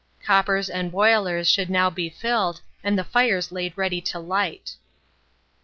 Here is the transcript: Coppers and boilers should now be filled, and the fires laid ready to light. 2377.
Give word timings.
Coppers 0.25 0.67
and 0.67 0.91
boilers 0.91 1.47
should 1.47 1.69
now 1.69 1.91
be 1.91 2.09
filled, 2.09 2.61
and 2.83 2.97
the 2.97 3.03
fires 3.03 3.51
laid 3.51 3.77
ready 3.77 4.01
to 4.01 4.17
light. 4.17 4.69
2377. 4.81 4.81